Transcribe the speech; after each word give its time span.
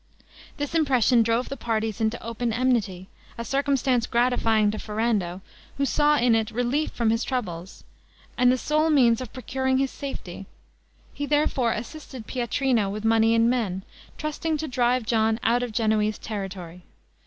This 0.57 0.73
impression 0.73 1.21
drove 1.21 1.47
the 1.49 1.55
parties 1.55 2.01
into 2.01 2.19
open 2.23 2.51
enmity; 2.51 3.07
a 3.37 3.45
circumstance 3.45 4.07
gratifying 4.07 4.71
to 4.71 4.79
Ferrando, 4.79 5.41
who 5.77 5.85
saw 5.85 6.17
in 6.17 6.33
it 6.33 6.49
relief 6.49 6.89
from 6.89 7.11
his 7.11 7.23
troubles, 7.23 7.83
and 8.35 8.51
the 8.51 8.57
sole 8.57 8.89
means 8.89 9.21
of 9.21 9.31
procuring 9.31 9.77
his 9.77 9.91
safety: 9.91 10.47
he 11.13 11.27
therefore 11.27 11.73
assisted 11.73 12.25
Pietrino 12.25 12.89
with 12.89 13.05
money 13.05 13.35
and 13.35 13.47
men, 13.47 13.83
trusting 14.17 14.57
to 14.57 14.67
drive 14.67 15.05
John 15.05 15.39
out 15.43 15.61
of 15.61 15.69
the 15.71 15.75
Genoese 15.77 16.17
territory. 16.17 16.81